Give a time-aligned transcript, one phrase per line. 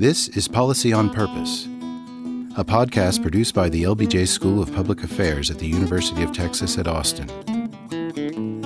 [0.00, 1.66] This is Policy on Purpose,
[2.56, 6.78] a podcast produced by the LBJ School of Public Affairs at the University of Texas
[6.78, 7.28] at Austin.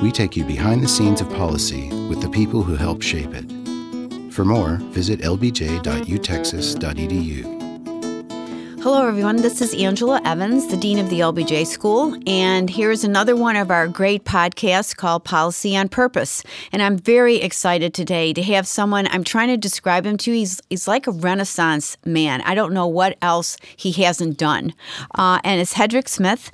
[0.01, 3.51] We take you behind the scenes of policy with the people who help shape it.
[4.33, 7.64] For more, visit lbj.utexas.edu.
[8.85, 9.37] Hello, everyone.
[9.37, 13.71] This is Angela Evans, the Dean of the LBJ School, and here's another one of
[13.71, 16.43] our great podcasts called Policy on Purpose.
[16.71, 20.33] And I'm very excited today to have someone, I'm trying to describe him to.
[20.33, 22.43] He's, he's like a Renaissance man.
[22.43, 24.75] I don't know what else he hasn't done.
[25.15, 26.51] Uh, and it's Hedrick Smith.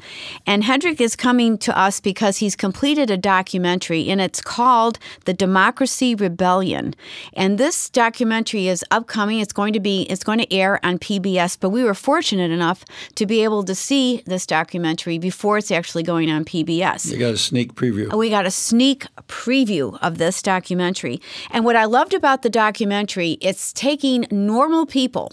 [0.47, 5.35] And Hedrick is coming to us because he's completed a documentary, and it's called The
[5.35, 6.95] Democracy Rebellion.
[7.33, 9.41] And this documentary is upcoming.
[9.41, 12.51] It's going to be, it's going to air on PBS, but we were fortunate fortunate
[12.51, 12.85] enough
[13.15, 17.11] to be able to see this documentary before it's actually going on PBS.
[17.11, 18.15] You got a sneak preview.
[18.15, 21.19] We got a sneak preview of this documentary.
[21.51, 25.33] And what I loved about the documentary, it's taking normal people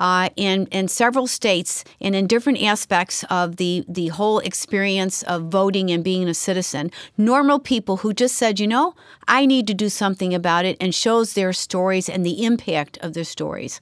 [0.00, 5.44] uh, in in several states and in different aspects of the the whole experience of
[5.44, 6.90] voting and being a citizen.
[7.16, 8.94] Normal people who just said, you know,
[9.28, 13.12] I need to do something about it, and shows their stories and the impact of
[13.12, 13.80] their stories.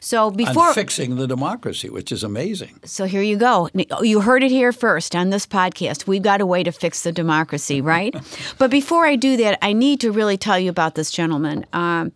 [0.00, 2.80] So before and fixing the democracy, which is amazing.
[2.84, 3.70] So here you go.
[4.02, 6.06] You heard it here first on this podcast.
[6.08, 8.14] We've got a way to fix the democracy, right?
[8.58, 11.64] but before I do that, I need to really tell you about this gentleman.
[11.72, 12.12] Um,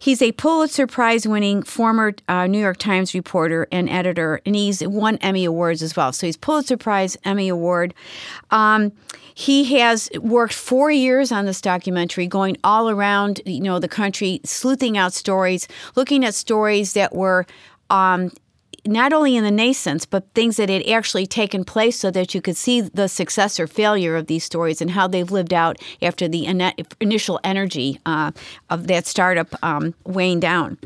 [0.00, 4.86] he's a Pulitzer Prize winning former uh, New York Times reporter and editor, and he's
[4.86, 6.12] won Emmy Awards as well.
[6.12, 7.94] So he's Pulitzer Prize, Emmy Award.
[8.50, 8.92] Um,
[9.34, 14.40] he has worked four years on this documentary, going all around, you know, the country,
[14.44, 17.46] sleuthing out stories, looking at stories that were
[17.90, 18.32] um,
[18.86, 22.40] not only in the nascence, but things that had actually taken place so that you
[22.40, 26.28] could see the success or failure of these stories and how they've lived out after
[26.28, 26.46] the
[27.00, 28.30] initial energy uh,
[28.70, 30.78] of that startup um, weighing down.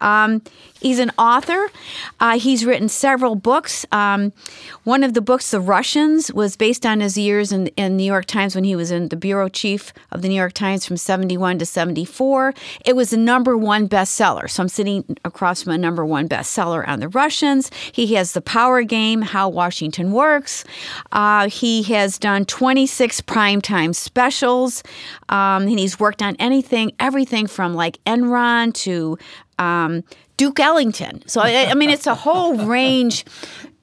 [0.00, 0.42] Um,
[0.80, 1.70] he's an author.
[2.20, 3.86] Uh, he's written several books.
[3.92, 4.32] Um,
[4.84, 8.26] one of the books, The Russians, was based on his years in, in New York
[8.26, 11.58] Times when he was in the bureau chief of the New York Times from 71
[11.58, 12.54] to 74.
[12.84, 14.50] It was the number one bestseller.
[14.50, 17.43] So I'm sitting across from a number one bestseller on The Russians.
[17.92, 20.64] He has the power game, How Washington Works.
[21.12, 24.82] Uh, he has done 26 primetime specials.
[25.28, 29.18] Um, and he's worked on anything, everything from like Enron to
[29.58, 30.02] um,
[30.36, 31.22] Duke Ellington.
[31.26, 33.24] So, I, I mean, it's a whole range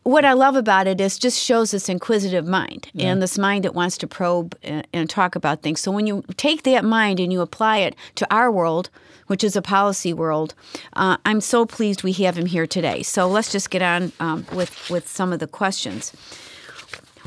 [0.04, 3.12] what I love about it is just shows this inquisitive mind yeah.
[3.12, 5.80] and this mind that wants to probe and, and, talk about things.
[5.80, 8.90] So when you take that mind and you apply it to our world,
[9.32, 10.54] which is a policy world.
[10.92, 13.02] Uh, I'm so pleased we have him here today.
[13.02, 16.12] So let's just get on um, with with some of the questions.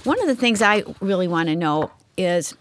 [0.03, 2.55] One of the things I really want to know is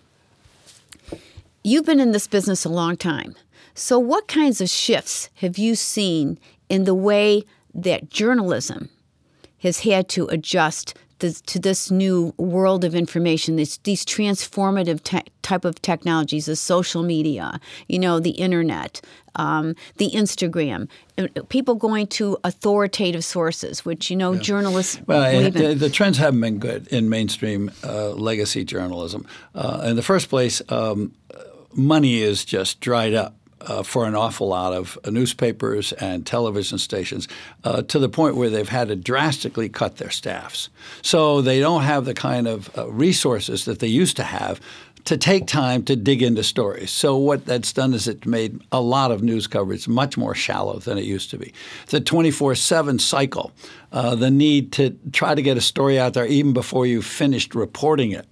[1.62, 3.35] you've been in this business a long time.
[3.75, 7.44] So, what kinds of shifts have you seen in the way
[7.74, 8.90] that journalism
[9.63, 10.94] has had to adjust
[11.31, 17.01] to this new world of information, this, these transformative te- type of technologies, the social
[17.01, 19.00] media, you know, the internet,
[19.35, 24.41] um, the Instagram, uh, people going to authoritative sources, which you know yeah.
[24.41, 25.00] journalists.
[25.07, 29.25] Well, the, the, trends haven't been good in mainstream uh, legacy journalism.
[29.56, 31.13] Uh, in the first place, um,
[31.74, 33.35] money is just dried up
[33.68, 37.28] uh, for an awful lot of newspapers and television stations
[37.63, 40.69] uh, to the point where they've had to drastically cut their staffs.
[41.01, 44.59] So they don't have the kind of uh, resources that they used to have
[45.06, 46.90] to take time to dig into stories.
[46.91, 50.80] So what that's done is it made a lot of news coverage much more shallow
[50.80, 51.53] than it used to be.
[51.88, 53.51] The 24/7 cycle,
[53.91, 57.53] uh, the need to try to get a story out there even before you finished
[57.53, 58.25] reporting it,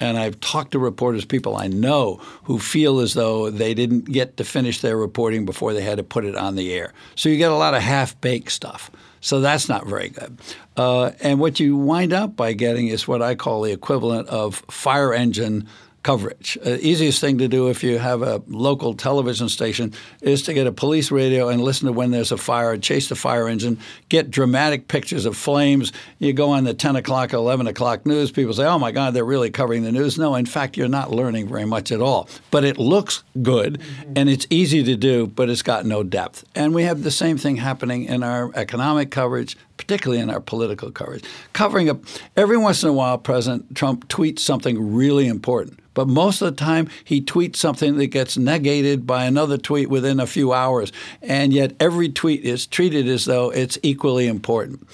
[0.00, 4.36] and I've talked to reporters, people I know, who feel as though they didn't get
[4.38, 6.92] to finish their reporting before they had to put it on the air.
[7.14, 8.90] So you get a lot of half baked stuff.
[9.20, 10.38] So that's not very good.
[10.76, 14.56] Uh, and what you wind up by getting is what I call the equivalent of
[14.68, 15.66] fire engine
[16.04, 16.56] coverage.
[16.64, 19.92] Uh, easiest thing to do if you have a local television station
[20.22, 23.16] is to get a police radio and listen to when there's a fire, chase the
[23.16, 23.78] fire engine,
[24.10, 25.92] get dramatic pictures of flames.
[26.18, 29.24] You go on the 10 o'clock, 11 o'clock news, people say, oh my God, they're
[29.24, 30.18] really covering the news.
[30.18, 32.28] No, in fact, you're not learning very much at all.
[32.50, 34.12] But it looks good mm-hmm.
[34.14, 36.44] and it's easy to do, but it's got no depth.
[36.54, 40.90] And we have the same thing happening in our economic coverage, particularly in our political
[40.90, 41.24] coverage.
[41.52, 42.00] Covering up
[42.36, 45.80] every once in a while, President Trump tweets something really important.
[45.94, 50.18] But most of the time, he tweets something that gets negated by another tweet within
[50.18, 50.92] a few hours.
[51.22, 54.86] And yet, every tweet is treated as though it's equally important.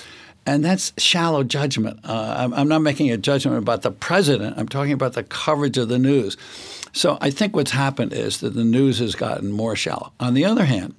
[0.46, 2.00] And that's shallow judgment.
[2.04, 5.78] Uh, I'm, I'm not making a judgment about the president, I'm talking about the coverage
[5.78, 6.36] of the news.
[6.92, 10.12] So I think what's happened is that the news has gotten more shallow.
[10.18, 10.94] On the other hand,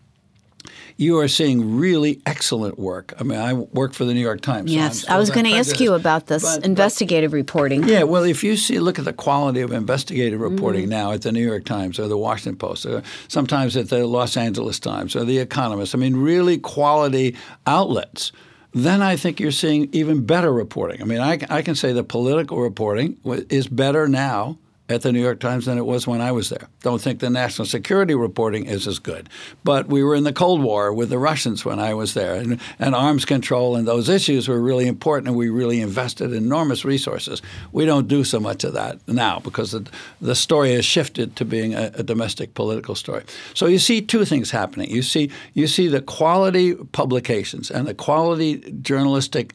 [0.97, 3.13] you are seeing really excellent work.
[3.19, 4.71] I mean, I work for the New York Times.
[4.71, 7.83] I'm Yes, still I was going to ask you about this But- but- investigative reporting.
[7.87, 10.55] yeah, well, if you see, look at the quality of investigative Mm-hmm.
[10.55, 14.05] reporting now at the New York Times or the Washington Post, or sometimes at the
[14.07, 15.93] Los Angeles Times or the Economist.
[15.95, 17.35] I mean, really quality
[17.65, 18.31] outlets.
[18.73, 21.01] Then I think you're seeing even better reporting.
[21.01, 23.17] I mean, I, I can say the political reporting
[23.49, 24.57] is better now
[24.91, 26.67] at the New York Times than it was when I was there.
[26.81, 29.29] Don't think the national security reporting is as good.
[29.63, 32.59] But we were in the Cold War with the Russians when I was there, and,
[32.79, 37.41] and arms control and those issues were really important, and we really invested enormous resources.
[37.71, 39.87] We don't do so much of that now because the,
[40.19, 43.23] the story has shifted to being a, a domestic political story.
[43.53, 44.89] So you see two things happening.
[44.89, 49.53] You see you see the quality publications and the quality journalistic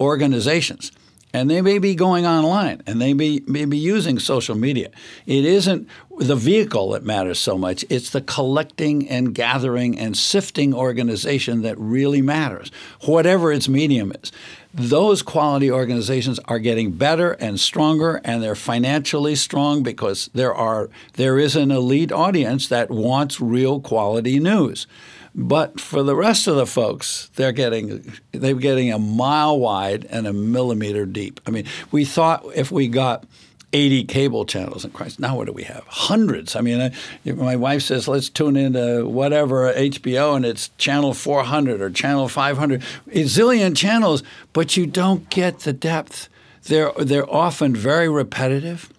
[0.00, 0.92] organizations
[1.32, 4.90] and they may be going online and they may, may be using social media.
[5.26, 5.88] It isn't
[6.18, 11.78] the vehicle that matters so much, it's the collecting and gathering and sifting organization that
[11.78, 12.70] really matters,
[13.02, 14.32] whatever its medium is.
[14.74, 20.88] Those quality organizations are getting better and stronger, and they're financially strong because there are
[21.14, 24.86] there is an elite audience that wants real quality news.
[25.34, 30.26] But for the rest of the folks, they're getting they're getting a mile wide and
[30.26, 31.40] a millimeter deep.
[31.46, 33.24] I mean, we thought if we got
[33.72, 35.18] 80 cable channels in Christ.
[35.18, 35.84] Now what do we have?
[35.86, 36.54] Hundreds.
[36.56, 36.90] I mean, uh,
[37.26, 42.28] I, my wife says, let's tune into whatever HBO and it's channel 400 or channel
[42.28, 42.82] 500.
[42.82, 44.22] A zillion channels,
[44.52, 46.28] but you don't get the depth.
[46.64, 48.92] They're, they're often very repetitive.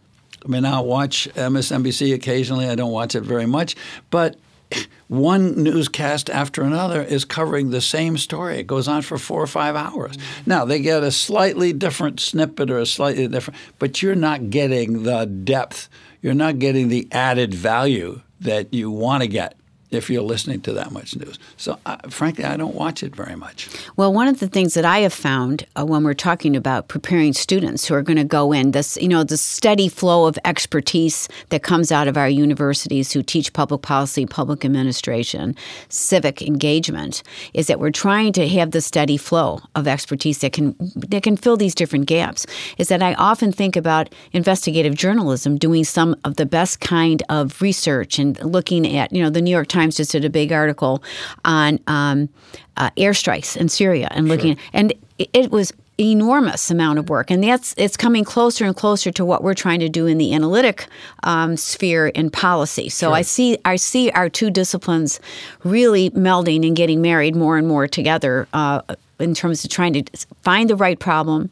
[0.43, 2.67] I mean, I'll watch MSNBC occasionally.
[2.67, 3.75] I don't watch it very much,
[4.09, 4.37] but
[5.07, 8.59] one newscast after another is covering the same story.
[8.59, 10.17] It goes on for four or five hours.
[10.17, 10.49] Mm-hmm.
[10.49, 15.03] Now they get a slightly different snippet or a slightly different, but you're not getting
[15.03, 15.89] the depth.
[16.21, 19.57] You're not getting the added value that you want to get
[19.93, 21.39] if you're listening to that much news.
[21.57, 21.77] So,
[22.09, 23.69] frankly, I don't watch it very much.
[23.95, 27.33] Well, one of the things that I have found uh, when we're talking about preparing
[27.33, 31.27] students who are going to go in, this you know, the steady flow of expertise
[31.49, 35.55] that comes out of our universities who teach public policy, public administration,
[35.89, 37.23] civic engagement,
[37.53, 41.37] is that we're trying to have the steady flow of expertise that can that can
[41.37, 42.45] fill these different gaps.
[42.77, 47.61] Is that I often think about investigative journalism doing some of the best kind of
[47.61, 51.03] research and looking at you know the New York Times just did a big article
[51.45, 52.29] on um,
[52.77, 57.43] uh, airstrikes in Syria and looking, and it, it was enormous amount of work, and
[57.43, 60.87] that's it's coming closer and closer to what we're trying to do in the analytic
[61.23, 62.89] um, sphere in policy.
[62.89, 65.19] So I see I see our two disciplines
[65.63, 68.81] really melding and getting married more and more together uh,
[69.19, 70.03] in terms of trying to
[70.41, 71.49] find the right problem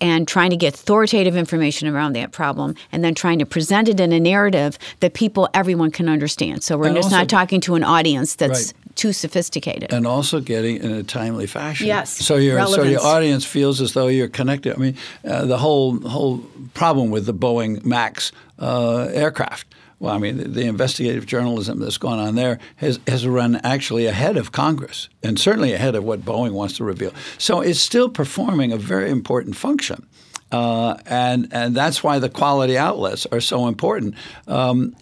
[0.00, 3.98] and trying to get authoritative information around that problem and then trying to present it
[4.00, 7.60] in a narrative that people everyone can understand so we're And just also- not talking
[7.62, 8.72] to an audience that's Right.
[8.96, 11.86] too sophisticated and also getting in a timely fashion.
[11.86, 14.74] Yes, So your so your audience feels as though you're connected.
[14.74, 14.96] I mean,
[15.26, 16.38] uh, the whole whole
[16.74, 19.66] problem with the Boeing Max uh, aircraft.
[19.98, 24.06] Well, I mean, the, the investigative journalism that's gone on there has, has run actually
[24.06, 27.12] ahead of Congress and certainly ahead of what Boeing wants to reveal.
[27.38, 30.06] So it's still performing a very important function.
[30.52, 34.14] Uh, and and that's why the quality outlets are so important.
[34.46, 34.94] Um,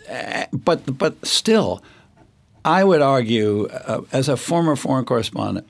[0.53, 1.83] but but still,
[2.65, 5.69] I would argue, uh, as a former foreign correspondent,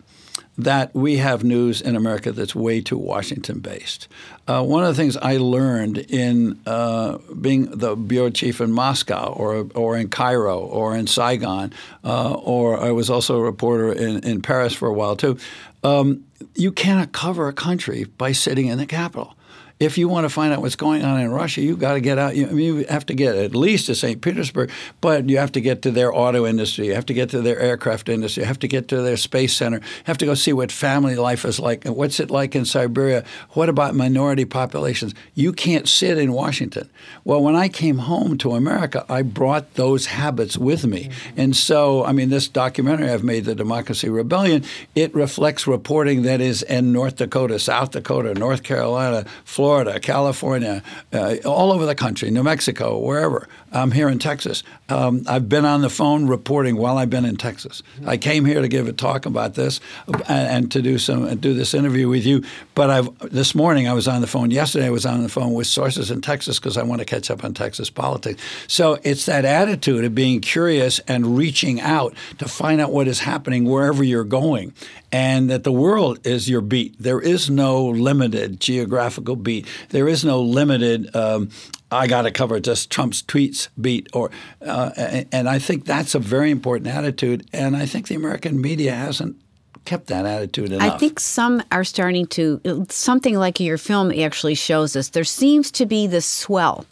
[0.56, 4.08] that we have news in America that's way too Washington based.
[4.46, 9.32] Uh, one of the things I learned in uh, being the bureau chief in Moscow
[9.32, 11.72] or, or in Cairo or in Saigon,
[12.04, 15.38] uh, or I was also a reporter in, in Paris for a while too,
[15.82, 19.36] um, you cannot cover a country by sitting in the capital
[19.80, 22.16] if you want to find out what's going on in Russia, you've got to get
[22.16, 22.36] out.
[22.36, 24.20] You, I mean, you have to get at least to St.
[24.20, 24.70] Petersburg,
[25.00, 26.86] but you have to get to their auto industry.
[26.86, 28.42] You have to get to their aircraft industry.
[28.42, 29.78] You have to get to their space center.
[29.78, 31.84] You have to go see what family life is like.
[31.84, 33.24] What's it like in Siberia?
[33.50, 35.12] What about minority populations?
[35.34, 36.88] You can't sit in Washington.
[37.24, 41.04] Well, when I came home to America, I brought those habits with me.
[41.04, 41.40] Mm-hmm.
[41.40, 46.40] And so, I mean, this documentary I've made, The Democracy Rebellion, it reflects reporting that
[46.40, 50.82] is in North Dakota, South Dakota, North Carolina, Florida, California,
[51.12, 53.46] uh, all over the country, New Mexico, wherever.
[53.74, 54.62] I'm here in Texas.
[54.88, 57.82] Um, I've been on the phone reporting while I've been in Texas.
[58.06, 61.54] I came here to give a talk about this and, and to do some do
[61.54, 62.44] this interview with you.
[62.74, 64.52] But I've this morning I was on the phone.
[64.52, 67.30] Yesterday I was on the phone with sources in Texas because I want to catch
[67.30, 68.40] up on Texas politics.
[68.68, 73.20] So it's that attitude of being curious and reaching out to find out what is
[73.20, 74.72] happening wherever you're going,
[75.10, 76.94] and that the world is your beat.
[76.98, 79.66] There is no limited geographical beat.
[79.88, 81.50] There is no limited um,
[81.94, 84.90] I got to cover just Trump's tweets beat, or uh,
[85.32, 89.36] and I think that's a very important attitude, and I think the American media hasn't
[89.84, 90.94] kept that attitude enough.
[90.94, 95.10] I think some are starting to something like your film actually shows us.
[95.10, 96.86] There seems to be this swell.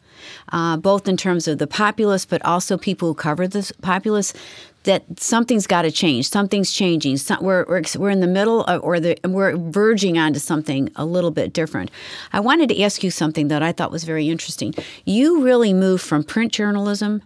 [0.53, 4.33] Uh, both in terms of the populace, but also people who cover the populace,
[4.85, 6.29] that something's got to change.
[6.29, 7.17] Something's changing.
[7.17, 11.05] Some, we're, we're, we're in the middle, of, or the, we're verging onto something a
[11.05, 11.91] little bit different.
[12.33, 14.75] I wanted to ask you something that I thought was very interesting.
[15.05, 17.23] You really moved from print journalism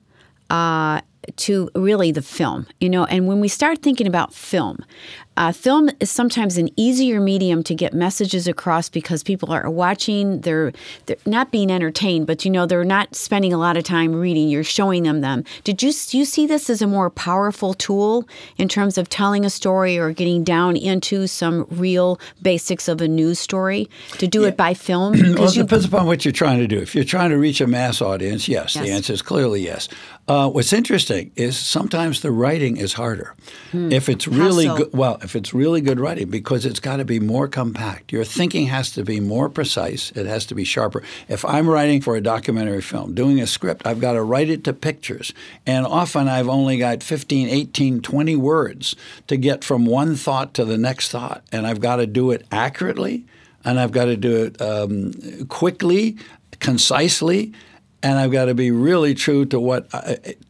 [0.50, 1.00] uh,
[1.36, 3.04] to really the film, you know.
[3.06, 4.84] And when we start thinking about film,
[5.36, 10.40] uh, film is sometimes an easier medium to get messages across because people are watching.
[10.40, 10.72] They're,
[11.06, 14.48] they're not being entertained, but you know they're not spending a lot of time reading.
[14.48, 15.44] You're showing them them.
[15.64, 19.50] Did you you see this as a more powerful tool in terms of telling a
[19.50, 23.88] story or getting down into some real basics of a news story
[24.18, 24.48] to do yeah.
[24.48, 25.12] it by film?
[25.34, 26.78] well, it you, depends upon what you're trying to do.
[26.78, 28.84] If you're trying to reach a mass audience, yes, yes.
[28.84, 29.88] the answer is clearly yes.
[30.28, 33.34] Uh, what's interesting is sometimes the writing is harder.
[33.70, 33.92] Hmm.
[33.92, 34.76] If it's really so?
[34.76, 38.12] good, well, if it's really good writing, because it's got to be more compact.
[38.12, 40.12] Your thinking has to be more precise.
[40.12, 41.02] It has to be sharper.
[41.28, 44.62] If I'm writing for a documentary film, doing a script, I've got to write it
[44.64, 45.34] to pictures,
[45.66, 48.94] and often I've only got 15, 18, 20 words
[49.26, 52.46] to get from one thought to the next thought, and I've got to do it
[52.52, 53.26] accurately,
[53.64, 55.12] and I've got to do it um,
[55.48, 56.18] quickly,
[56.60, 57.52] concisely
[58.02, 59.88] and I've got to be really true to what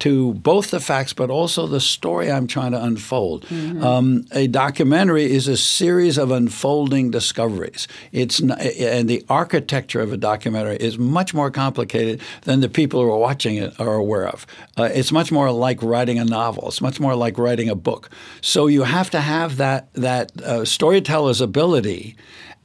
[0.00, 3.46] to both the facts, but also the story I'm trying to unfold.
[3.46, 3.84] Mm-hmm.
[3.84, 7.88] Um, a documentary is a series of unfolding discoveries.
[8.12, 13.00] It's not, and the architecture of a documentary is much more complicated than the people
[13.00, 14.46] who are watching it are aware of.
[14.76, 16.68] Uh, it's much more like writing a novel.
[16.68, 18.10] It's much more like writing a book.
[18.40, 22.16] So you have to have that that uh, storyteller's ability,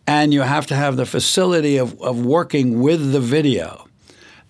[0.08, 3.88] and you have to have the facility of, of working with the video.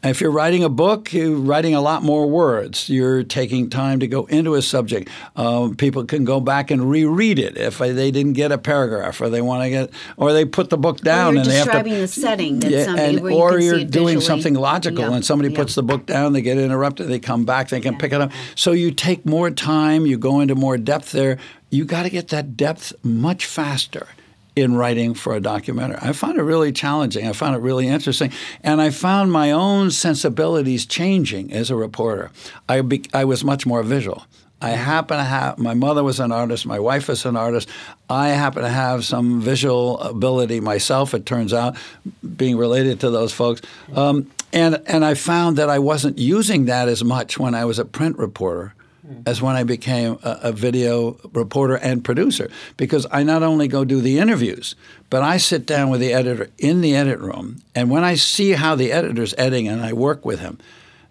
[0.03, 2.89] If you're writing a book, you're writing a lot more words.
[2.89, 5.09] You're taking time to go into a subject.
[5.35, 9.29] Um, people can go back and reread it if they didn't get a paragraph, or
[9.29, 11.71] they want to get, or they put the book down and they have to.
[11.71, 12.61] describing the setting.
[12.63, 15.13] yeah, and, or you are doing something logical, yeah.
[15.13, 15.59] and somebody yeah.
[15.59, 17.99] puts the book down, they get interrupted, they come back, they can yeah.
[17.99, 18.31] pick it up.
[18.55, 21.37] So you take more time, you go into more depth there.
[21.69, 24.07] You got to get that depth much faster
[24.55, 25.97] in writing for a documentary.
[26.01, 27.27] I found it really challenging.
[27.27, 28.31] I found it really interesting.
[28.63, 32.31] And I found my own sensibilities changing as a reporter.
[32.67, 34.25] I, be, I was much more visual.
[34.61, 37.67] I happen to have, my mother was an artist, my wife is an artist.
[38.09, 41.75] I happen to have some visual ability myself, it turns out,
[42.35, 43.61] being related to those folks.
[43.95, 47.79] Um, and, and I found that I wasn't using that as much when I was
[47.79, 48.75] a print reporter
[49.25, 53.85] as when I became a, a, video reporter and producer because I not only go
[53.85, 54.75] do the interviews,
[55.09, 57.61] but I sit down with the editor in the edit room.
[57.75, 60.57] And when I see how the editor's editing and I work with him,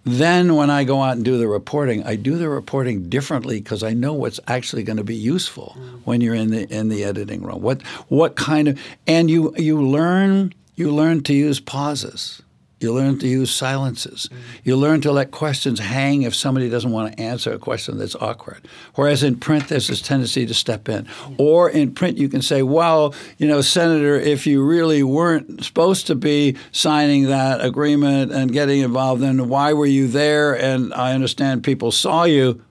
[0.05, 3.83] then when I go out and do the reporting, I do the reporting differently because
[3.83, 6.01] I know what's actually going to be useful mm.
[6.05, 7.61] when you're in the in the editing room.
[7.61, 12.41] What what kind of and you you learn you learn to use pauses
[12.81, 14.29] you learn to use silences.
[14.33, 14.43] Mm-hmm.
[14.65, 18.17] You learn to let questions hang if somebody doesn't want to answer a question that's
[18.17, 18.67] awkward.
[18.95, 21.05] Whereas in print, there's this tendency to step in.
[21.05, 21.35] Mm-hmm.
[21.39, 26.07] Or in print, you can say, well, you know, Senator, if you really weren't supposed
[26.07, 30.59] to be signing that agreement and getting involved, then why were you there?
[30.59, 32.63] And I understand people saw you.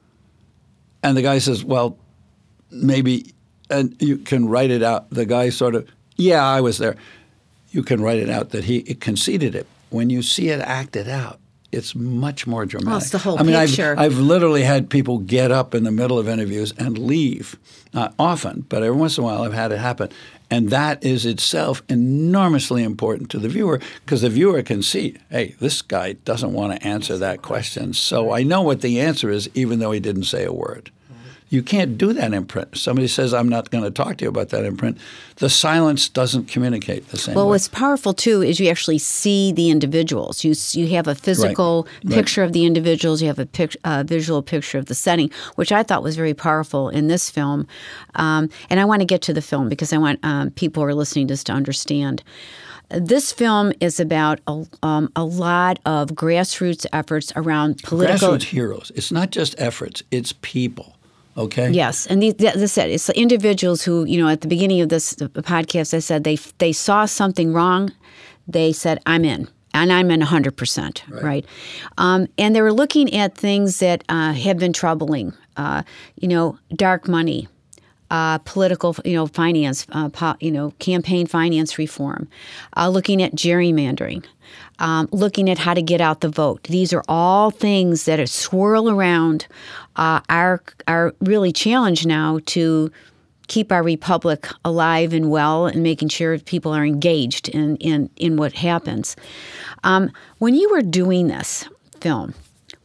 [1.04, 1.98] And the guy says, well,
[2.72, 3.34] maybe,
[3.70, 5.12] and you can write it out.
[5.12, 6.96] The guy sort of, yeah, I was there.
[7.70, 11.40] You can write it out that he conceded it when you see it acted out,
[11.72, 12.90] it's much more dramatic.
[12.90, 13.92] Well, it's the whole I mean, picture.
[13.92, 17.58] I've, I've literally had people get up in the middle of interviews and leave.
[17.94, 20.10] Not often, but every once in a while I've had it happen.
[20.52, 25.56] And that is itself enormously important to the viewer because the viewer can see, hey,
[25.60, 27.94] this guy doesn't want to answer that question.
[27.94, 30.92] So I know what the answer is, even though he didn't say a word.
[31.50, 32.78] You can't do that in print.
[32.78, 35.00] Somebody says, I'm not going to talk to you about that in print.
[35.38, 37.52] The silence doesn't communicate the same well, way.
[37.52, 40.44] what's powerful too is you actually see the individuals.
[40.44, 42.14] You, you have a physical right.
[42.14, 42.48] picture right.
[42.48, 45.82] of the individuals, you have a pic, uh, visual picture of the setting, which I
[45.82, 47.68] thought was very powerful in this film.
[48.16, 50.90] Um, and I want to get to the film because I want um, people who
[50.90, 52.24] are listening just to understand
[52.90, 58.92] this film is about a, um, a lot of grassroots efforts around political grassroots heroes.
[58.96, 60.96] It's not just efforts; it's people.
[61.38, 61.70] Okay.
[61.72, 62.36] Yes, and these,
[62.72, 66.38] said, it's individuals who, you know, at the beginning of this podcast, I said they
[66.58, 67.92] they saw something wrong,
[68.48, 71.24] they said, "I'm in." And I'm in 100%, right?
[71.24, 71.46] right?
[72.00, 75.84] Um, and they were looking at things that uh, have been troubling, uh,
[76.16, 77.48] you know, dark money,
[78.10, 82.28] uh, political, you know, finance, uh, po- you know, campaign finance reform,
[82.76, 84.26] uh, looking at gerrymandering,
[84.80, 86.64] um, looking at how to get out the vote.
[86.64, 89.48] These are all things that swirl around
[89.96, 92.92] uh, our our really challenge now to
[93.48, 98.38] keep our republic alive and well and making sure people are engaged in in, in
[98.38, 99.16] what happens.
[99.84, 101.68] Um, when you were doing this
[102.00, 102.34] film,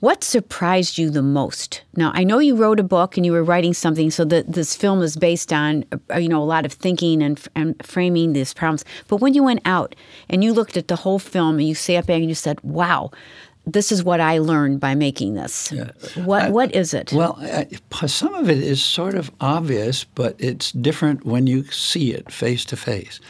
[0.05, 1.81] what surprised you the most?
[1.97, 4.77] Now, I know you wrote a book and you were writing something, so that this
[4.77, 8.53] film is based on uh, you know a lot of thinking and, and framing these
[8.53, 8.85] problems.
[9.09, 9.95] But when you went out
[10.29, 13.13] and you looked at the whole film and you sat back and you said, "Wow."
[13.67, 15.73] This is what I learned by making this.
[15.73, 15.93] Yeah.
[16.27, 17.15] What I, what is it?
[17.15, 17.67] Well, I,
[18.07, 22.67] some of it is sort of obvious, but it's different when you see it face
[22.67, 23.21] to face.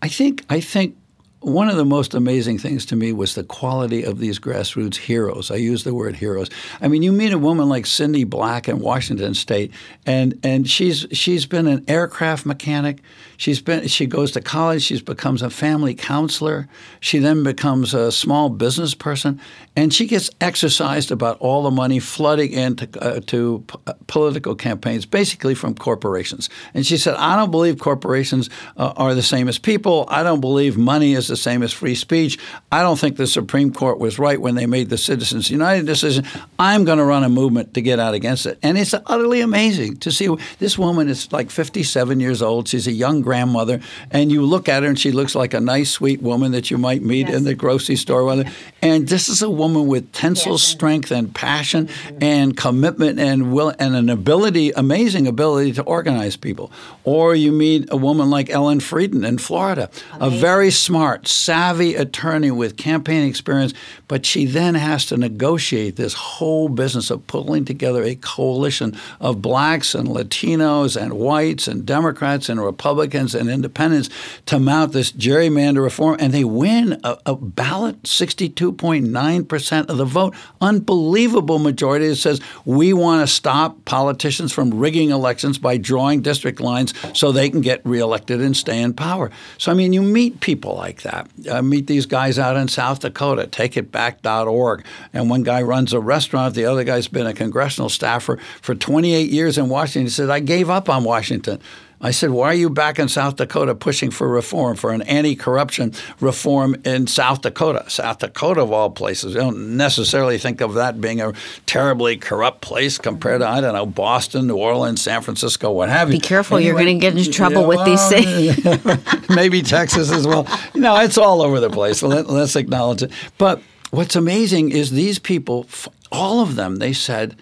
[0.00, 0.96] I think I think
[1.42, 5.50] one of the most amazing things to me was the quality of these grassroots heroes.
[5.50, 6.48] I use the word heroes.
[6.80, 9.72] I mean, you meet a woman like Cindy Black in Washington State,
[10.06, 12.98] and and she's she's been an aircraft mechanic.
[13.42, 14.82] She's been she goes to college.
[14.82, 16.68] She becomes a family counselor.
[17.00, 19.40] She then becomes a small business person,
[19.74, 24.54] and she gets exercised about all the money flooding into uh, to p- uh, political
[24.54, 26.50] campaigns, basically from corporations.
[26.72, 30.04] And she said, "I don't believe corporations uh, are the same as people.
[30.06, 32.38] I don't believe money is the same as free speech.
[32.70, 36.24] I don't think the Supreme Court was right when they made the Citizens United decision.
[36.60, 39.96] I'm going to run a movement to get out against it." And it's utterly amazing
[39.96, 40.28] to see
[40.60, 42.68] this woman is like 57 years old.
[42.68, 45.90] She's a young grandmother, and you look at her and she looks like a nice,
[45.90, 47.36] sweet woman that you might meet yes.
[47.36, 48.44] in the grocery store.
[48.82, 50.62] And this is a woman with tensile yes.
[50.62, 52.22] strength and passion mm-hmm.
[52.22, 56.70] and commitment and will and an ability, amazing ability to organize people.
[57.04, 60.38] Or you meet a woman like Ellen Freidin in Florida, amazing.
[60.38, 63.72] a very smart, savvy attorney with campaign experience,
[64.08, 69.40] but she then has to negotiate this whole business of pulling together a coalition of
[69.40, 74.10] blacks and Latinos and whites and Democrats and Republicans and independents
[74.46, 80.04] to mount this gerrymander reform, and they win a, a ballot 62.9 percent of the
[80.04, 80.34] vote.
[80.60, 86.60] Unbelievable majority that says we want to stop politicians from rigging elections by drawing district
[86.60, 89.30] lines so they can get reelected and stay in power.
[89.58, 91.28] So, I mean, you meet people like that.
[91.50, 94.84] I meet these guys out in South Dakota, takeitback.org.
[95.12, 99.30] And one guy runs a restaurant, the other guy's been a congressional staffer for 28
[99.30, 100.06] years in Washington.
[100.06, 101.60] He said, I gave up on Washington.
[102.04, 105.36] I said, Why are you back in South Dakota pushing for reform, for an anti
[105.36, 107.88] corruption reform in South Dakota?
[107.88, 109.34] South Dakota, of all places.
[109.34, 111.32] You don't necessarily think of that being a
[111.64, 116.10] terribly corrupt place compared to, I don't know, Boston, New Orleans, San Francisco, what have
[116.10, 116.18] you.
[116.18, 119.28] Be careful, anyway, you're going to get into trouble yeah, with well, these things.
[119.30, 120.46] maybe Texas as well.
[120.74, 122.02] No, it's all over the place.
[122.02, 123.12] Let, let's acknowledge it.
[123.38, 125.68] But what's amazing is these people,
[126.10, 127.36] all of them, they said,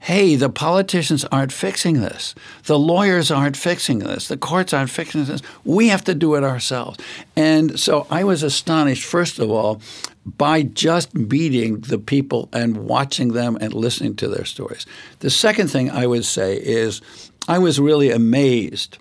[0.00, 2.34] hey, the politicians aren't fixing this.
[2.64, 4.28] The lawyers aren't fixing this.
[4.28, 5.42] The courts aren't fixing this.
[5.64, 6.98] We have to do it ourselves.
[7.36, 9.80] And so I was astonished, first of all,
[10.24, 14.86] by just meeting the people and watching them and listening to their stories.
[15.20, 17.00] The second thing I would say is
[17.48, 18.98] I was really amazed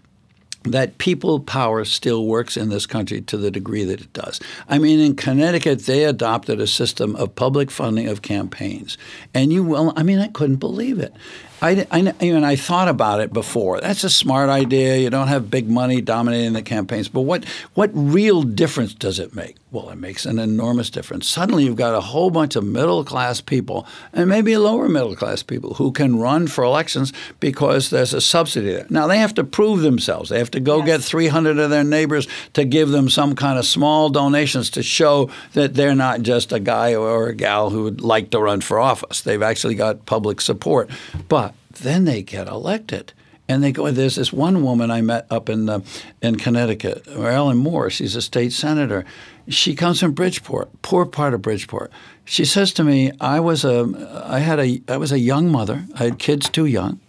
[0.63, 4.39] that people power still works in this country to the degree that it does.
[4.67, 8.97] I mean, in Connecticut, they adopted a system of public funding of campaigns.
[9.33, 11.13] And you will, I mean, I couldn't believe it.
[11.61, 13.81] I, I, even I thought about it before.
[13.81, 14.97] That's a smart idea.
[14.97, 17.07] You don't have big money dominating the campaigns.
[17.07, 19.55] But what, what real difference does it make?
[19.69, 21.27] Well, it makes an enormous difference.
[21.27, 25.43] Suddenly, you've got a whole bunch of middle class people and maybe lower middle class
[25.43, 28.85] people who can run for elections because there's a subsidy there.
[28.89, 30.29] Now, they have to prove themselves.
[30.29, 30.85] They have to go yes.
[30.85, 35.29] get 300 of their neighbors to give them some kind of small donations to show
[35.53, 38.79] that they're not just a guy or a gal who would like to run for
[38.79, 39.21] office.
[39.21, 40.89] They've actually got public support.
[41.27, 41.46] But
[41.79, 43.13] then they get elected.
[43.49, 43.89] And they go.
[43.91, 45.79] There's this one woman I met up in uh,
[46.21, 47.89] in Connecticut, Ellen Moore.
[47.89, 49.05] She's a state senator.
[49.47, 51.89] She comes from Bridgeport, poor part of Bridgeport.
[52.25, 55.85] She says to me, "I was a, I had a, I was a young mother.
[55.95, 56.99] I had kids too young.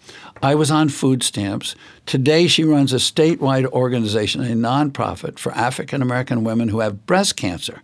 [0.40, 1.74] I was on food stamps.
[2.07, 7.37] Today, she runs a statewide organization, a nonprofit for African American women who have breast
[7.37, 7.83] cancer.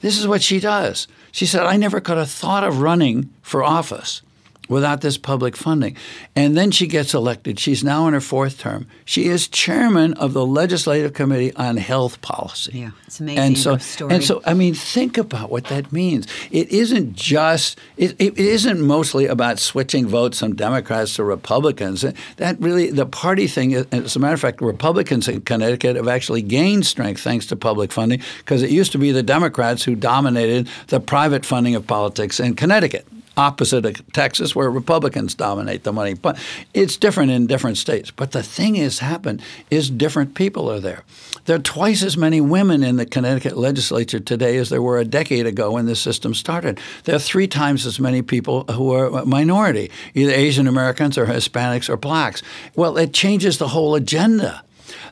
[0.00, 1.08] This is what she does.
[1.32, 4.22] She said, I never could have thought of running for office
[4.70, 5.96] without this public funding.
[6.34, 7.58] And then she gets elected.
[7.58, 8.86] She's now in her fourth term.
[9.04, 12.78] She is chairman of the Legislative Committee on Health Policy.
[12.78, 13.44] Yeah, it's amazing.
[13.44, 14.14] And so, story.
[14.14, 16.26] and so, I mean, think about what that means.
[16.50, 17.78] It isn't just.
[17.96, 22.04] It, it isn't mostly about switching votes from Democrats to Republicans.
[22.36, 23.74] That really, the party thing.
[23.74, 27.90] As a matter of fact, Republicans in Connecticut have actually gained strength thanks to public
[27.90, 32.38] funding because it used to be the Democrats who dominated the private funding of politics
[32.38, 36.14] in Connecticut opposite of Texas, where Republicans dominate the money.
[36.14, 36.38] But
[36.74, 38.10] it's different in different states.
[38.10, 41.04] But the thing has happened is different people are there.
[41.46, 45.04] There are twice as many women in the Connecticut legislature today as there were a
[45.04, 46.78] decade ago when this system started.
[47.04, 51.88] There are three times as many people who are minority, either Asian Americans or Hispanics
[51.88, 52.42] or blacks.
[52.76, 54.62] Well, it changes the whole agenda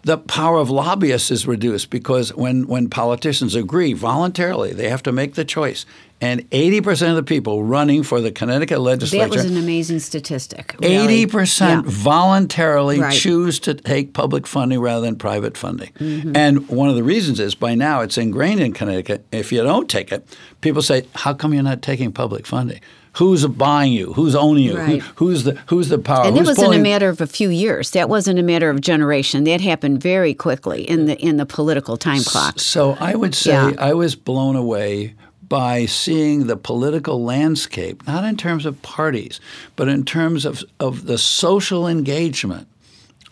[0.03, 5.13] the power of lobbyists is reduced because when, when politicians agree voluntarily, they have to
[5.13, 5.85] make the choice.
[6.21, 9.23] And 80% of the people running for the Connecticut legislature.
[9.23, 10.75] That was an amazing statistic.
[10.81, 11.27] Really.
[11.27, 11.83] 80% yeah.
[11.85, 13.17] voluntarily right.
[13.17, 15.93] choose to take public funding rather than private funding.
[15.93, 16.37] Mm-hmm.
[16.37, 19.27] And one of the reasons is by now it's ingrained in Connecticut.
[19.31, 20.27] If you don't take it,
[20.61, 22.81] people say, How come you're not taking public funding?
[23.19, 25.03] who's buying you, who's owning you, right.
[25.03, 26.27] Who, who's the who's the power.
[26.27, 27.91] And it wasn't a matter of a few years.
[27.91, 29.45] That wasn't a matter of generation.
[29.45, 32.61] That happened very quickly in the in the political time clock.
[32.61, 33.73] So I would say yeah.
[33.79, 35.15] I was blown away
[35.49, 39.41] by seeing the political landscape, not in terms of parties,
[39.77, 42.69] but in terms of, of the social engagement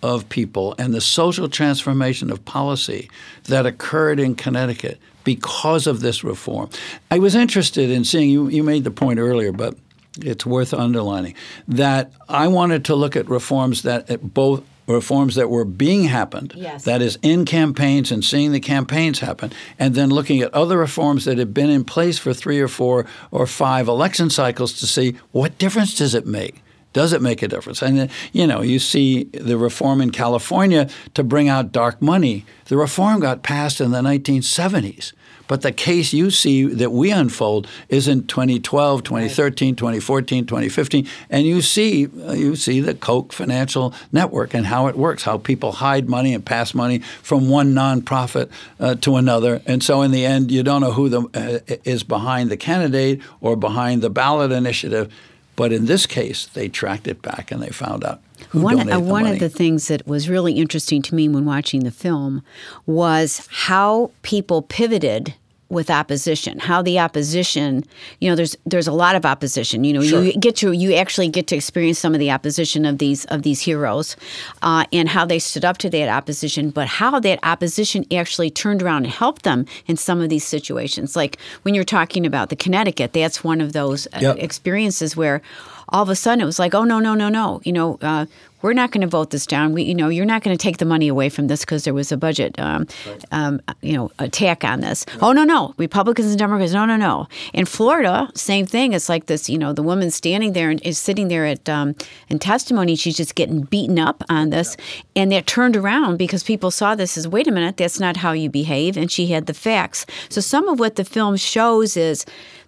[0.02, 3.10] of people and the social transformation of policy
[3.44, 6.70] that occurred in Connecticut because of this reform.
[7.10, 9.76] I was interested in seeing you, you made the point earlier, but
[10.20, 11.34] it's worth underlining
[11.68, 16.84] that I wanted to look at reforms that both reforms that were being happened yes.
[16.84, 21.24] that is in campaigns and seeing the campaigns happen and then looking at other reforms
[21.24, 25.16] that have been in place for three or four or five election cycles to see
[25.32, 26.62] what difference does it make
[26.96, 27.82] does it make a difference?
[27.82, 32.46] And you know, you see the reform in California to bring out dark money.
[32.64, 35.12] The reform got passed in the 1970s.
[35.46, 41.46] But the case you see that we unfold is in 2012, 2013, 2014, 2015, and
[41.46, 45.72] you see uh, you see the Koch financial network and how it works, how people
[45.72, 50.24] hide money and pass money from one nonprofit uh, to another, and so in the
[50.24, 54.50] end, you don't know who the, uh, is behind the candidate or behind the ballot
[54.50, 55.12] initiative.
[55.56, 58.20] But in this case, they tracked it back and they found out
[58.52, 61.90] one, uh, one of the things that was really interesting to me when watching the
[61.90, 62.42] film
[62.84, 65.34] was how people pivoted
[65.68, 67.82] with opposition how the opposition
[68.20, 70.22] you know there's there's a lot of opposition you know sure.
[70.22, 73.42] you get to you actually get to experience some of the opposition of these of
[73.42, 74.16] these heroes
[74.62, 78.82] uh, and how they stood up to that opposition but how that opposition actually turned
[78.82, 82.56] around and helped them in some of these situations like when you're talking about the
[82.56, 84.36] connecticut that's one of those uh, yep.
[84.38, 85.42] experiences where
[85.88, 87.60] all of a sudden it was like, oh no, no, no, no.
[87.64, 88.26] You know, uh,
[88.62, 89.72] we're not going to vote this down.
[89.72, 91.94] We, you know, you're not going to take the money away from this because there
[91.94, 93.24] was a budget, um, right.
[93.30, 95.04] um, you know, attack on this.
[95.08, 95.22] Right.
[95.22, 97.28] Oh no, no, Republicans and Democrats, no, no, no.
[97.52, 98.92] In Florida, same thing.
[98.92, 101.94] It's like this, you know, the woman standing there and is sitting there at um,
[102.28, 102.96] in testimony.
[102.96, 105.22] She's just getting beaten up on this, yeah.
[105.22, 108.32] and that turned around because people saw this as, wait a minute, that's not how
[108.32, 110.06] you behave, and she had the facts.
[110.28, 112.24] So some of what the film shows is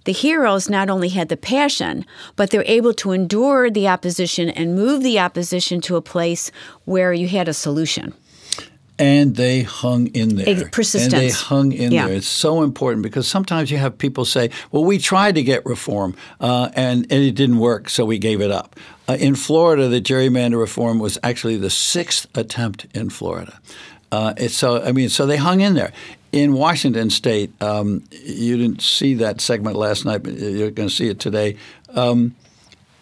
[0.09, 2.03] the heroes not only had the passion,
[2.35, 6.51] but they're able to endure the opposition and move the opposition to a place
[6.87, 8.14] where you had a solution.
[8.99, 10.66] And they hung in there.
[10.71, 11.12] Persistence.
[11.12, 12.07] And they hung in yeah.
[12.07, 12.16] there.
[12.16, 16.16] It's so important because sometimes you have people say, well, we tried to get reform
[16.40, 18.77] uh, and, and, it didn't work, so we gave it up.
[19.11, 23.61] Uh, in Florida, the gerrymander reform was actually the sixth attempt in Florida.
[24.11, 25.92] Uh, so I mean, so they hung in there
[26.32, 30.94] in Washington State, um, you didn't see that segment last night, but you're going to
[30.94, 31.56] see it today.
[31.94, 32.34] Um,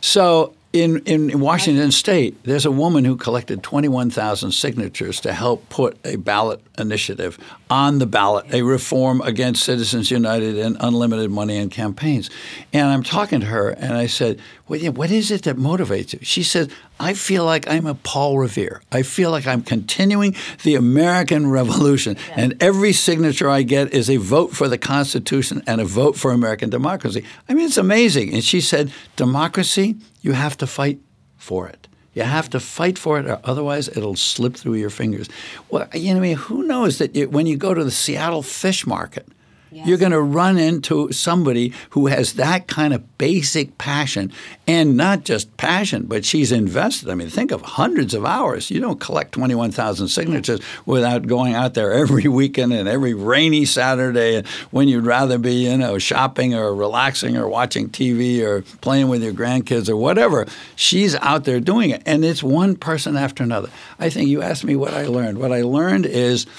[0.00, 5.98] so in, in Washington State, there's a woman who collected 21,000 signatures to help put
[6.04, 11.70] a ballot initiative on the ballot, a reform against Citizens United and unlimited money in
[11.70, 12.30] campaigns.
[12.72, 16.18] And I'm talking to her, and I said, well, What is it that motivates you?
[16.22, 18.80] She said, I feel like I'm a Paul Revere.
[18.90, 22.16] I feel like I'm continuing the American Revolution.
[22.28, 22.34] Yeah.
[22.36, 26.32] And every signature I get is a vote for the Constitution and a vote for
[26.32, 27.24] American democracy.
[27.48, 28.32] I mean, it's amazing.
[28.32, 30.98] And she said, Democracy, you have to fight
[31.36, 31.86] for it.
[32.12, 35.28] You have to fight for it, or otherwise it'll slip through your fingers.
[35.70, 38.42] Well, you know, I mean, who knows that you, when you go to the Seattle
[38.42, 39.28] fish market,
[39.72, 39.88] Yes.
[39.88, 44.33] You're going to run into somebody who has that kind of basic passion
[44.68, 47.11] and not just passion, but she's invested.
[47.11, 48.70] I mean, think of hundreds of hours.
[48.70, 54.44] You don't collect 21,000 signatures without going out there every weekend and every rainy Saturday
[54.70, 59.22] when you'd rather be, you know, shopping or relaxing or watching TV or playing with
[59.22, 60.46] your grandkids or whatever.
[60.76, 62.02] She's out there doing it.
[62.07, 63.70] And it's one person after another.
[63.98, 65.38] I think you asked me what I learned.
[65.38, 66.46] What I learned is–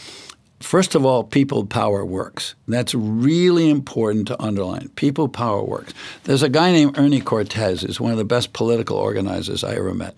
[0.59, 2.55] First of all, people power works.
[2.67, 4.89] That's really important to underline.
[4.95, 5.93] People power works.
[6.23, 9.93] There's a guy named Ernie Cortes, who's one of the best political organizers I ever
[9.93, 10.15] met.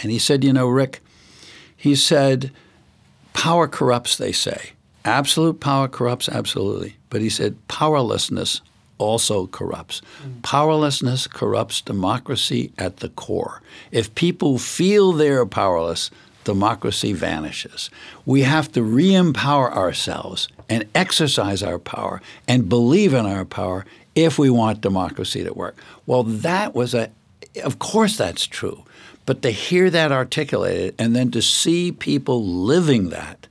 [0.00, 1.00] And he said, You know, Rick,
[1.76, 2.52] he said,
[3.32, 4.70] power corrupts, they say.
[5.04, 6.96] Absolute power corrupts, absolutely.
[7.10, 8.60] But he said, powerlessness
[8.98, 10.00] also corrupts.
[10.42, 13.62] Powerlessness corrupts democracy at the core.
[13.90, 16.10] If people feel they're powerless,
[16.44, 17.90] democracy vanishes.
[18.26, 23.84] We have to re empower ourselves and exercise our power and believe in our power
[24.14, 25.76] if we want democracy to work.
[26.06, 27.10] Well, that was a,
[27.64, 28.84] of course, that's true.
[29.24, 33.46] But to hear that articulated and then to see people living that,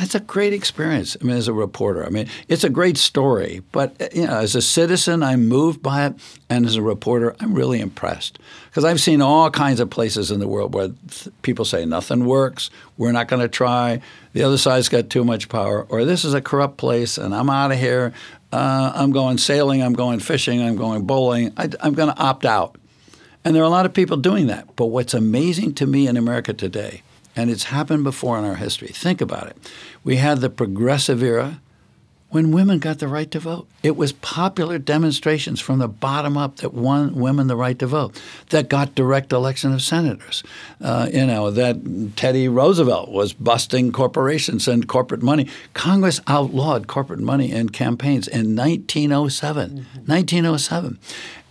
[0.00, 1.14] that's a great experience.
[1.20, 3.60] I mean, as a reporter, I mean, it's a great story.
[3.70, 6.14] But you know, as a citizen, I'm moved by it,
[6.48, 8.38] and as a reporter, I'm really impressed
[8.70, 12.24] because I've seen all kinds of places in the world where th- people say nothing
[12.24, 14.00] works, we're not going to try,
[14.32, 17.50] the other side's got too much power, or this is a corrupt place, and I'm
[17.50, 18.14] out of here.
[18.52, 21.52] Uh, I'm going sailing, I'm going fishing, I'm going bowling.
[21.56, 22.74] I, I'm going to opt out.
[23.44, 24.74] And there are a lot of people doing that.
[24.74, 27.02] But what's amazing to me in America today,
[27.40, 29.56] and it's happened before in our history, think about it.
[30.04, 31.60] We had the progressive era
[32.28, 33.66] when women got the right to vote.
[33.82, 38.20] It was popular demonstrations from the bottom up that won women the right to vote,
[38.50, 40.44] that got direct election of senators.
[40.80, 45.48] Uh, you know, that Teddy Roosevelt was busting corporations and corporate money.
[45.74, 49.70] Congress outlawed corporate money in campaigns in 1907.
[49.70, 50.12] Mm-hmm.
[50.12, 50.98] 1907.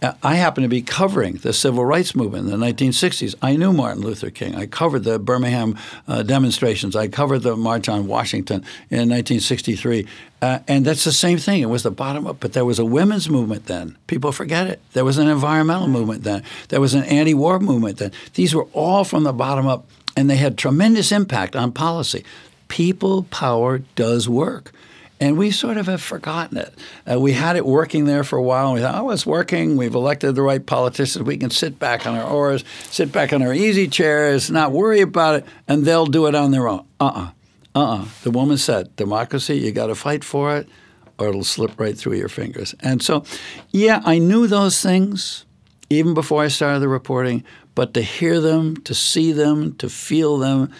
[0.02, 3.36] I happened to be covering the civil rights movement in the 1960s.
[3.42, 4.56] I knew Martin Luther King.
[4.56, 6.96] I covered the Birmingham uh, demonstrations.
[6.96, 10.08] I covered the March on Washington in 1963.
[10.42, 11.62] Uh, and that's the same thing.
[11.62, 13.98] It was the bottom up, but there was a women's movement then.
[14.08, 14.82] People forget it.
[14.94, 16.44] There was an environmental movement then.
[16.70, 18.14] There was an anti war movement then.
[18.36, 19.86] These were all from the bottom up,
[20.16, 22.24] and they had tremendous impact on policy.
[22.70, 24.72] People power does work
[25.20, 26.74] and we sort of have forgotten it.
[27.10, 29.76] Uh, we had it working there for a while, and we thought, oh, it's working.
[29.76, 31.26] We've elected the right politicians.
[31.26, 35.02] We can sit back on our oars, sit back on our easy chairs, not worry
[35.02, 36.86] about it, and they'll do it on their own.
[37.00, 37.32] Uh-uh.
[37.76, 38.06] Uh-uh.
[38.24, 40.70] The woman said, democracy, you got to fight for it,
[41.18, 42.74] or it'll slip right through your fingers.
[42.80, 43.26] And so,
[43.72, 45.46] yeah, I knew those things
[45.90, 47.44] even before I started the reporting,
[47.76, 50.72] but to hear them, to see them, to feel them,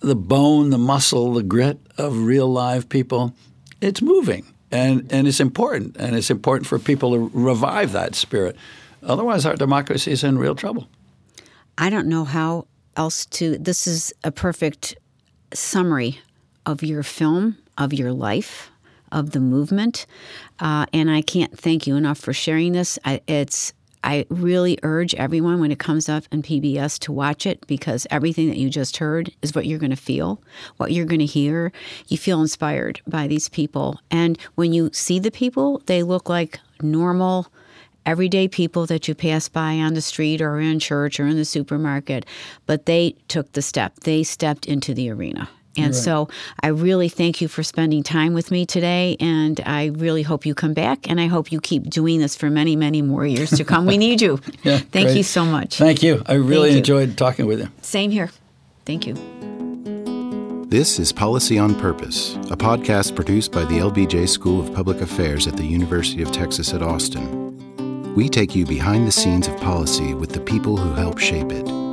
[0.00, 3.34] the bone, the muscle, the grit of real live people–
[3.84, 5.96] it's moving and, and it's important.
[5.98, 8.56] And it's important for people to revive that spirit.
[9.02, 10.88] Otherwise, our democracy is in real trouble.
[11.76, 12.66] I don't know how
[12.96, 13.58] else to.
[13.58, 14.96] This is a perfect
[15.52, 16.18] summary
[16.64, 18.70] of your film, of your life,
[19.12, 20.06] of the movement.
[20.58, 22.98] Uh, and I can't thank you enough for sharing this.
[23.04, 27.66] I, it's I really urge everyone when it comes up in PBS to watch it
[27.66, 30.42] because everything that you just heard is what you're going to feel,
[30.76, 31.72] what you're going to hear.
[32.08, 33.98] You feel inspired by these people.
[34.10, 37.50] And when you see the people, they look like normal,
[38.04, 41.44] everyday people that you pass by on the street or in church or in the
[41.46, 42.26] supermarket.
[42.66, 45.48] But they took the step, they stepped into the arena.
[45.76, 45.94] And right.
[45.94, 46.28] so
[46.62, 49.16] I really thank you for spending time with me today.
[49.20, 51.08] And I really hope you come back.
[51.08, 53.86] And I hope you keep doing this for many, many more years to come.
[53.86, 54.40] we need you.
[54.62, 55.16] yeah, thank great.
[55.16, 55.76] you so much.
[55.78, 56.22] Thank you.
[56.26, 57.68] I really enjoyed talking with you.
[57.82, 58.30] Same here.
[58.84, 59.14] Thank you.
[60.68, 65.46] This is Policy on Purpose, a podcast produced by the LBJ School of Public Affairs
[65.46, 68.14] at the University of Texas at Austin.
[68.14, 71.83] We take you behind the scenes of policy with the people who help shape it.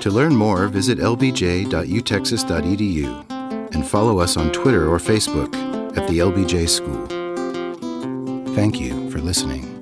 [0.00, 5.52] To learn more, visit lbj.utexas.edu and follow us on Twitter or Facebook
[5.96, 7.06] at the LBJ School.
[8.54, 9.77] Thank you for listening.